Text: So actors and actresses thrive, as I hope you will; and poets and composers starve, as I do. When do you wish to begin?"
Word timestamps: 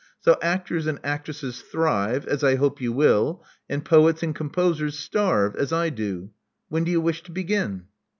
So 0.19 0.35
actors 0.41 0.87
and 0.87 0.99
actresses 1.03 1.61
thrive, 1.61 2.25
as 2.25 2.43
I 2.43 2.55
hope 2.55 2.81
you 2.81 2.91
will; 2.91 3.43
and 3.69 3.85
poets 3.85 4.23
and 4.23 4.33
composers 4.35 4.97
starve, 4.97 5.55
as 5.55 5.71
I 5.71 5.91
do. 5.91 6.31
When 6.69 6.83
do 6.83 6.89
you 6.89 6.99
wish 7.01 7.21
to 7.21 7.31
begin?" 7.31 7.83